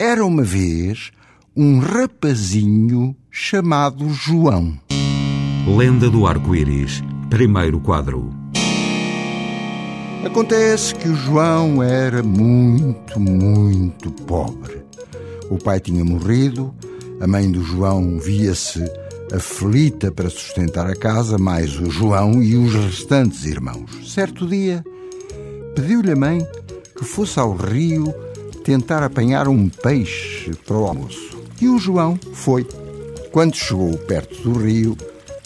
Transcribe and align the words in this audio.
Era 0.00 0.24
uma 0.24 0.44
vez 0.44 1.10
um 1.56 1.80
rapazinho 1.80 3.16
chamado 3.28 4.08
João. 4.10 4.78
Lenda 5.66 6.08
do 6.08 6.24
Arco-Íris. 6.24 7.02
Primeiro 7.28 7.80
quadro. 7.80 8.30
Acontece 10.24 10.94
que 10.94 11.08
o 11.08 11.16
João 11.16 11.82
era 11.82 12.22
muito, 12.22 13.18
muito 13.18 14.12
pobre. 14.22 14.84
O 15.50 15.58
pai 15.58 15.80
tinha 15.80 16.04
morrido, 16.04 16.72
a 17.20 17.26
mãe 17.26 17.50
do 17.50 17.64
João 17.64 18.20
via-se 18.20 18.84
aflita 19.32 20.12
para 20.12 20.30
sustentar 20.30 20.86
a 20.88 20.94
casa, 20.94 21.38
mais 21.38 21.76
o 21.76 21.90
João 21.90 22.40
e 22.40 22.56
os 22.56 22.72
restantes 22.72 23.44
irmãos. 23.44 23.90
Certo 24.14 24.46
dia, 24.46 24.84
pediu-lhe 25.74 26.12
a 26.12 26.16
mãe 26.16 26.46
que 26.96 27.04
fosse 27.04 27.40
ao 27.40 27.52
rio 27.56 28.14
tentar 28.68 29.02
apanhar 29.02 29.48
um 29.48 29.66
peixe 29.66 30.50
para 30.66 30.76
o 30.76 30.84
almoço. 30.84 31.38
E 31.58 31.66
o 31.66 31.78
João 31.78 32.20
foi. 32.34 32.66
Quando 33.32 33.56
chegou 33.56 33.96
perto 33.96 34.42
do 34.42 34.58
rio, 34.58 34.94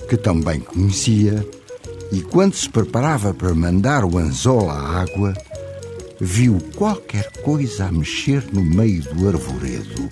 que 0.08 0.16
também 0.16 0.58
conhecia, 0.58 1.47
e 2.10 2.20
quando 2.20 2.56
se 2.56 2.69
preparava 2.69 3.32
para 3.32 3.55
mandar 3.55 4.05
o 4.05 4.19
anzol 4.19 4.69
à 4.69 5.02
água, 5.02 5.34
viu 6.20 6.58
qualquer 6.74 7.30
coisa 7.42 7.84
a 7.84 7.92
mexer 7.92 8.44
no 8.52 8.64
meio 8.64 9.05
do 9.14 9.28
arvoredo. 9.28 10.08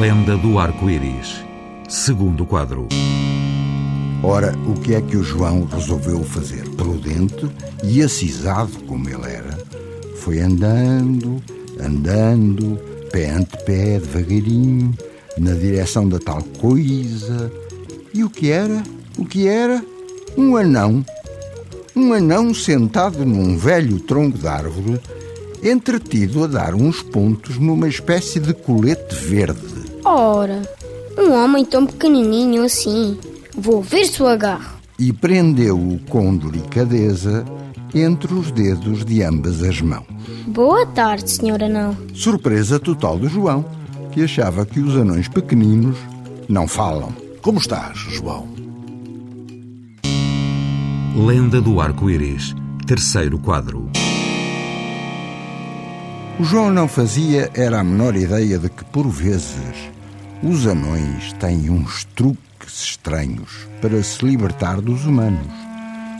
Lenda 0.00 0.38
do 0.38 0.58
Arco-Íris. 0.58 1.44
Segundo 1.86 2.46
quadro. 2.46 2.88
Ora, 4.22 4.56
o 4.66 4.72
que 4.80 4.94
é 4.94 5.02
que 5.02 5.18
o 5.18 5.22
João 5.22 5.66
resolveu 5.66 6.24
fazer? 6.24 6.66
Prudente 6.70 7.46
e 7.84 8.02
acisado 8.02 8.72
como 8.86 9.06
ele 9.08 9.30
era, 9.30 9.67
foi 10.18 10.40
andando, 10.40 11.42
andando, 11.80 12.78
pé 13.10 13.30
ante 13.30 13.56
pé, 13.64 13.98
devagarinho, 13.98 14.94
na 15.38 15.52
direção 15.54 16.08
da 16.08 16.18
tal 16.18 16.42
coisa. 16.60 17.50
E 18.12 18.24
o 18.24 18.30
que 18.30 18.50
era? 18.50 18.82
O 19.16 19.24
que 19.24 19.46
era? 19.46 19.82
Um 20.36 20.56
anão. 20.56 21.04
Um 21.94 22.12
anão 22.12 22.52
sentado 22.52 23.24
num 23.24 23.56
velho 23.56 23.98
tronco 24.00 24.38
de 24.38 24.46
árvore, 24.46 25.00
entretido 25.62 26.44
a 26.44 26.46
dar 26.46 26.74
uns 26.74 27.02
pontos 27.02 27.58
numa 27.58 27.88
espécie 27.88 28.38
de 28.38 28.52
colete 28.52 29.14
verde. 29.14 29.88
Ora, 30.04 30.62
um 31.16 31.32
homem 31.32 31.64
tão 31.64 31.86
pequenininho 31.86 32.64
assim. 32.64 33.18
Vou 33.56 33.82
ver 33.82 34.06
se 34.06 34.22
o 34.22 34.26
agarro. 34.26 34.78
E 34.98 35.12
prendeu-o 35.12 35.98
com 36.08 36.36
delicadeza 36.36 37.44
entre 37.94 38.32
os 38.34 38.50
dedos 38.50 39.04
de 39.04 39.22
ambas 39.22 39.62
as 39.62 39.80
mãos. 39.80 40.06
Boa 40.46 40.86
tarde, 40.86 41.30
senhor 41.30 41.62
anão. 41.62 41.96
Surpresa 42.14 42.78
total 42.78 43.18
do 43.18 43.28
João, 43.28 43.64
que 44.12 44.22
achava 44.22 44.64
que 44.66 44.80
os 44.80 44.96
anões 44.96 45.28
pequeninos 45.28 45.96
não 46.48 46.66
falam. 46.66 47.12
Como 47.42 47.58
estás, 47.58 47.98
João? 47.98 48.48
Lenda 51.16 51.60
do 51.60 51.80
Arco-Íris. 51.80 52.54
Terceiro 52.86 53.38
quadro. 53.38 53.90
O 56.38 56.44
João 56.44 56.70
não 56.70 56.86
fazia 56.86 57.50
era 57.52 57.80
a 57.80 57.84
menor 57.84 58.14
ideia 58.14 58.58
de 58.58 58.68
que, 58.68 58.84
por 58.84 59.08
vezes, 59.08 59.90
os 60.42 60.66
anões 60.66 61.32
têm 61.34 61.68
uns 61.68 62.04
truques 62.14 62.82
estranhos 62.82 63.66
para 63.82 64.00
se 64.02 64.24
libertar 64.24 64.80
dos 64.80 65.04
humanos, 65.04 65.52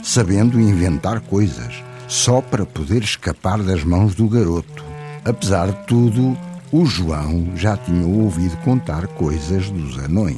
sabendo 0.03 0.59
inventar 0.59 1.19
coisas 1.21 1.83
só 2.07 2.41
para 2.41 2.65
poder 2.65 3.03
escapar 3.03 3.59
das 3.59 3.83
mãos 3.83 4.15
do 4.15 4.27
garoto. 4.27 4.83
Apesar 5.23 5.67
de 5.67 5.85
tudo, 5.85 6.37
o 6.71 6.85
João 6.85 7.51
já 7.55 7.77
tinha 7.77 8.05
ouvido 8.05 8.57
contar 8.57 9.07
coisas 9.07 9.69
dos 9.69 9.97
anões. 9.99 10.37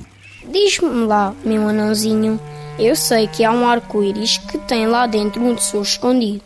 Diz-me 0.51 1.05
lá, 1.05 1.33
meu 1.45 1.67
anãozinho. 1.67 2.39
Eu 2.77 2.95
sei 2.95 3.27
que 3.27 3.43
há 3.43 3.51
um 3.51 3.65
arco-íris 3.65 4.37
que 4.37 4.57
tem 4.57 4.87
lá 4.87 5.07
dentro 5.07 5.41
um 5.41 5.55
tesouro 5.55 5.87
escondido. 5.87 6.41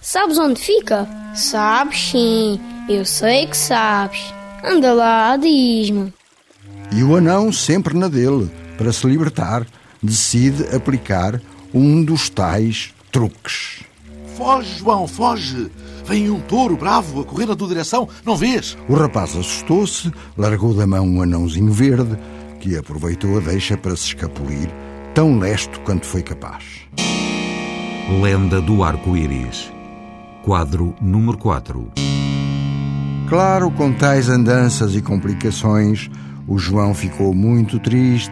Sabes 0.00 0.38
onde 0.38 0.60
fica? 0.60 1.08
Sabes 1.34 2.10
sim, 2.10 2.60
eu 2.88 3.04
sei 3.04 3.46
que 3.46 3.56
sabes. 3.56 4.32
Anda 4.64 4.92
lá, 4.92 5.36
diz-me. 5.36 6.12
E 6.92 7.02
o 7.02 7.16
anão, 7.16 7.52
sempre 7.52 7.96
na 7.96 8.08
dele, 8.08 8.50
para 8.76 8.92
se 8.92 9.06
libertar, 9.06 9.66
decide 10.02 10.74
aplicar 10.74 11.40
um 11.74 12.04
dos 12.04 12.30
tais 12.30 12.94
truques. 13.10 13.82
Foge, 14.36 14.78
João, 14.78 15.08
foge! 15.08 15.70
Vem 16.06 16.30
um 16.30 16.40
touro 16.40 16.76
bravo 16.76 17.20
a 17.20 17.24
correr 17.24 17.46
na 17.46 17.56
tua 17.56 17.68
direção, 17.68 18.08
não 18.24 18.36
vês? 18.36 18.76
O 18.88 18.94
rapaz 18.94 19.30
assustou-se, 19.30 20.12
largou 20.36 20.72
da 20.72 20.86
mão 20.86 21.04
um 21.06 21.20
anãozinho 21.20 21.72
verde, 21.72 22.16
que 22.60 22.76
aproveitou 22.76 23.38
a 23.38 23.40
deixa 23.40 23.76
para 23.76 23.96
se 23.96 24.08
escapulir, 24.08 24.70
tão 25.14 25.38
lesto 25.38 25.80
quanto 25.80 26.06
foi 26.06 26.22
capaz. 26.22 26.64
Lenda 28.20 28.60
do 28.60 28.84
Arco-Íris. 28.84 29.72
Quadro 30.44 30.94
número 31.00 31.38
4. 31.38 31.90
Claro, 33.28 33.70
com 33.70 33.92
tais 33.92 34.28
andanças 34.28 34.94
e 34.94 35.00
complicações, 35.00 36.10
o 36.46 36.58
João 36.58 36.92
ficou 36.92 37.34
muito 37.34 37.78
triste. 37.78 38.30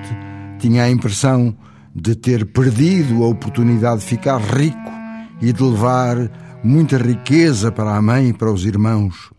Tinha 0.59 0.85
a 0.85 0.91
impressão 0.91 1.57
de 1.95 2.15
ter 2.15 2.47
perdido 2.47 3.23
a 3.23 3.29
oportunidade 3.29 4.01
de 4.01 4.07
ficar 4.07 4.41
rico 4.41 4.93
e 5.41 5.53
de 5.53 5.63
levar 5.63 6.17
muita 6.65 6.97
riqueza 6.97 7.71
para 7.71 7.97
a 7.97 8.03
mãe 8.03 8.29
e 8.29 8.33
para 8.33 8.51
os 8.51 8.65
irmãos. 8.65 9.31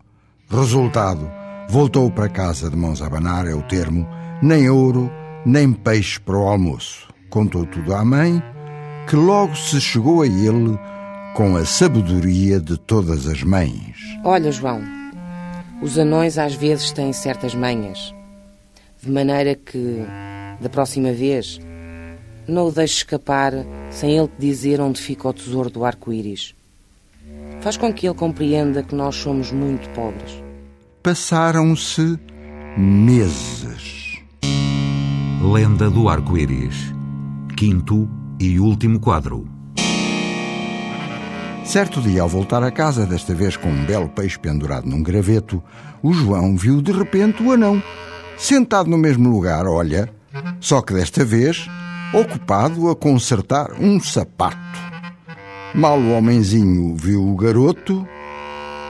Resultado, 0.48 1.30
voltou 1.68 2.10
para 2.10 2.28
casa 2.28 2.70
de 2.70 2.76
mãos 2.76 3.02
a 3.02 3.06
abanar, 3.06 3.46
é 3.46 3.54
o 3.54 3.62
termo, 3.62 4.06
nem 4.42 4.68
ouro, 4.68 5.10
nem 5.44 5.72
peixe 5.72 6.20
para 6.20 6.36
o 6.36 6.46
almoço. 6.46 7.08
Contou 7.30 7.66
tudo 7.66 7.94
à 7.94 8.04
mãe, 8.04 8.42
que 9.08 9.16
logo 9.16 9.56
se 9.56 9.80
chegou 9.80 10.22
a 10.22 10.26
ele 10.26 10.78
com 11.34 11.56
a 11.56 11.64
sabedoria 11.64 12.60
de 12.60 12.78
todas 12.78 13.26
as 13.26 13.42
mães. 13.42 13.96
Olha, 14.22 14.52
João, 14.52 14.80
os 15.82 15.98
anões 15.98 16.38
às 16.38 16.54
vezes 16.54 16.92
têm 16.92 17.12
certas 17.12 17.54
manhas, 17.54 18.14
de 19.02 19.10
maneira 19.10 19.56
que, 19.56 20.04
da 20.60 20.68
próxima 20.68 21.12
vez, 21.12 21.58
não 22.46 22.68
o 22.68 22.72
deixes 22.72 22.98
escapar 22.98 23.52
sem 23.90 24.16
ele 24.16 24.28
te 24.28 24.40
dizer 24.40 24.80
onde 24.80 25.00
fica 25.00 25.28
o 25.28 25.32
tesouro 25.32 25.70
do 25.70 25.84
arco-íris. 25.84 26.54
Faz 27.60 27.76
com 27.76 27.92
que 27.92 28.06
ele 28.06 28.14
compreenda 28.14 28.82
que 28.82 28.94
nós 28.94 29.16
somos 29.16 29.50
muito 29.50 29.88
pobres. 29.90 30.42
Passaram-se 31.02 32.18
meses. 32.76 34.18
Lenda 35.42 35.90
do 35.90 36.08
Arco-Íris. 36.08 36.92
Quinto 37.56 38.08
e 38.40 38.58
último 38.58 38.98
quadro. 38.98 39.48
Certo 41.64 42.00
dia, 42.00 42.22
ao 42.22 42.28
voltar 42.28 42.62
a 42.62 42.70
casa, 42.70 43.06
desta 43.06 43.34
vez 43.34 43.56
com 43.56 43.68
um 43.68 43.84
belo 43.86 44.08
peixe 44.08 44.38
pendurado 44.38 44.86
num 44.86 45.02
graveto, 45.02 45.62
o 46.02 46.12
João 46.12 46.56
viu 46.56 46.82
de 46.82 46.92
repente 46.92 47.42
o 47.42 47.52
anão, 47.52 47.82
sentado 48.36 48.90
no 48.90 48.98
mesmo 48.98 49.30
lugar, 49.30 49.66
olha, 49.66 50.12
só 50.60 50.82
que 50.82 50.92
desta 50.92 51.24
vez 51.24 51.66
ocupado 52.14 52.88
a 52.88 52.94
consertar 52.94 53.72
um 53.80 53.98
sapato. 54.00 54.56
Mal 55.74 55.98
o 55.98 56.12
homenzinho 56.12 56.94
viu 56.96 57.28
o 57.28 57.36
garoto, 57.36 58.06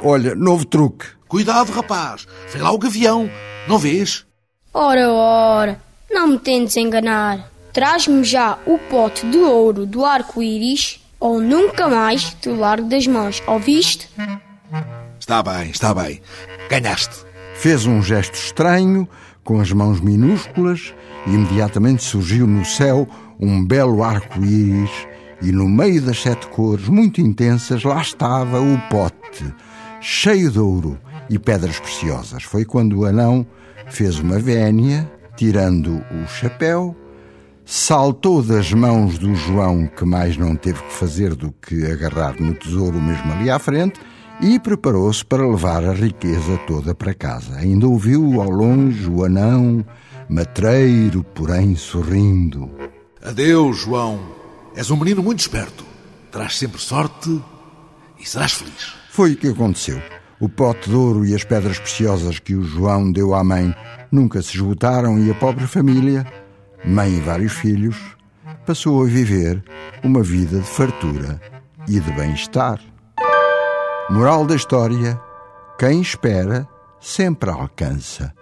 olha, 0.03 0.35
novo 0.35 0.67
truque. 0.67 1.07
Cuidado, 1.27 1.73
rapaz! 1.73 2.27
Vem 2.53 2.61
lá 2.61 2.71
o 2.71 2.79
gavião, 2.79 3.29
não 3.67 3.79
vês? 3.79 4.27
Ora, 4.73 5.11
ora, 5.11 5.81
não 6.11 6.29
me 6.29 6.39
tentes 6.39 6.77
enganar. 6.77 7.51
Traz-me 7.73 8.23
já 8.23 8.59
o 8.67 8.79
pote 8.79 9.27
de 9.27 9.39
ouro 9.39 9.87
do 9.87 10.05
arco-íris 10.05 11.01
ou 11.19 11.41
nunca 11.41 11.89
mais 11.89 12.35
te 12.35 12.51
largo 12.51 12.89
das 12.89 13.07
mãos, 13.07 13.43
ouviste? 13.47 14.09
Está 15.19 15.43
bem, 15.43 15.71
está 15.71 15.95
bem. 15.95 16.21
Ganhaste. 16.69 17.25
Fez 17.55 17.87
um 17.87 18.03
gesto 18.03 18.35
estranho, 18.35 19.09
com 19.45 19.61
as 19.61 19.71
mãos 19.71 20.01
minúsculas, 20.01 20.95
e 21.27 21.35
imediatamente 21.35 22.03
surgiu 22.03 22.47
no 22.47 22.65
céu 22.65 23.07
um 23.39 23.65
belo 23.65 24.03
arco-íris, 24.03 24.91
e 25.43 25.53
no 25.53 25.69
meio 25.69 26.01
das 26.01 26.21
sete 26.21 26.47
cores 26.49 26.89
muito 26.89 27.21
intensas 27.21 27.85
lá 27.85 28.01
estava 28.01 28.61
o 28.61 28.81
pote, 28.89 29.45
cheio 30.01 30.51
de 30.51 30.59
ouro, 30.59 30.99
e 31.29 31.39
pedras 31.39 31.79
preciosas. 31.79 32.43
Foi 32.43 32.65
quando 32.65 33.01
o 33.01 33.05
anão 33.05 33.47
fez 33.89 34.19
uma 34.19 34.39
vénia, 34.39 35.11
tirando 35.37 36.03
o 36.11 36.27
chapéu, 36.29 36.97
saltou 37.65 38.43
das 38.43 38.73
mãos 38.73 39.19
do 39.19 39.35
João, 39.35 39.87
que 39.87 40.05
mais 40.05 40.37
não 40.37 40.55
teve 40.55 40.83
que 40.83 40.93
fazer 40.93 41.35
do 41.35 41.53
que 41.53 41.85
agarrar 41.87 42.41
no 42.41 42.55
tesouro 42.55 43.01
mesmo 43.01 43.33
ali 43.33 43.51
à 43.51 43.59
frente, 43.59 44.01
e 44.41 44.59
preparou-se 44.59 45.25
para 45.25 45.47
levar 45.47 45.85
a 45.85 45.93
riqueza 45.93 46.59
toda 46.67 46.95
para 46.95 47.15
casa. 47.15 47.57
Ainda 47.57 47.87
ouviu 47.87 48.41
ao 48.41 48.51
longe 48.51 49.09
o 49.09 49.25
anão, 49.25 49.85
matreiro, 50.29 51.25
porém 51.35 51.77
sorrindo. 51.77 52.71
Adeus, 53.23 53.79
João. 53.79 54.21
És 54.77 54.91
um 54.91 54.97
menino 54.97 55.23
muito 55.23 55.41
esperto. 55.41 55.85
Terás 56.31 56.59
sempre 56.59 56.81
sorte 56.81 57.41
e 58.19 58.29
serás 58.29 58.53
feliz. 58.53 58.95
Foi 59.11 59.33
o 59.33 59.37
que 59.37 59.49
aconteceu. 59.49 60.01
O 60.41 60.49
pote 60.49 60.91
de 60.91 60.97
ouro 60.97 61.25
e 61.25 61.35
as 61.35 61.45
pedras 61.45 61.79
preciosas 61.79 62.39
que 62.39 62.55
o 62.55 62.65
João 62.65 63.11
deu 63.13 63.35
à 63.35 63.45
mãe 63.45 63.75
nunca 64.11 64.43
se 64.43 64.57
esgotaram 64.57 65.19
e 65.19 65.31
a 65.31 65.35
pobre 65.35 65.67
família, 65.67 66.27
mãe 66.85 67.17
e 67.17 67.21
vários 67.21 67.53
filhos, 67.53 67.97
passou 68.67 69.03
a 69.03 69.07
viver 69.07 69.63
uma 70.03 70.23
vida 70.23 70.59
de 70.59 70.67
fartura 70.67 71.41
e 71.89 72.01
de 72.01 72.13
bem-estar. 72.13 72.81
Moral 74.11 74.47
da 74.47 74.55
história: 74.55 75.19
quem 75.79 76.03
espera 76.03 76.69
sempre 77.01 77.51
alcança. 77.51 78.35